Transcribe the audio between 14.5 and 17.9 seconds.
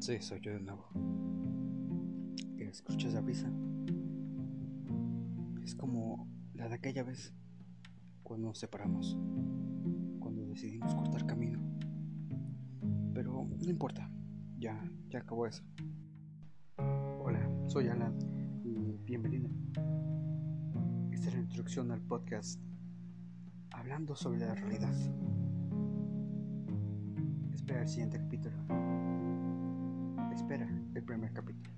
ya, ya acabó eso. Hola, soy